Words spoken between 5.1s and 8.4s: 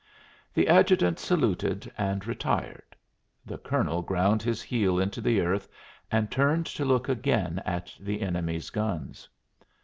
the earth and turned to look again at the